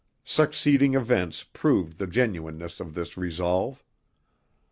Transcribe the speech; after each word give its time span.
Succeeding 0.25 0.95
events 0.95 1.43
proved 1.43 1.99
the 1.99 2.07
genuineness 2.07 2.79
of 2.79 2.95
this 2.95 3.17
resolve. 3.17 3.83